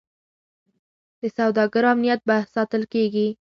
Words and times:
د 1.21 1.23
سوداګرو 1.37 1.87
امنیت 1.93 2.21
به 2.27 2.37
ساتل 2.53 2.83
کیږي. 2.93 3.27